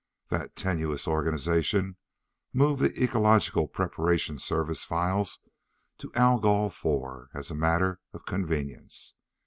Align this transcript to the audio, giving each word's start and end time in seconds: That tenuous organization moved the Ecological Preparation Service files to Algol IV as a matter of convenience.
That 0.29 0.55
tenuous 0.55 1.07
organization 1.07 1.95
moved 2.53 2.81
the 2.81 3.03
Ecological 3.03 3.67
Preparation 3.67 4.39
Service 4.39 4.83
files 4.83 5.37
to 5.99 6.11
Algol 6.15 6.69
IV 6.73 7.27
as 7.35 7.51
a 7.51 7.55
matter 7.55 7.99
of 8.11 8.25
convenience. 8.25 9.13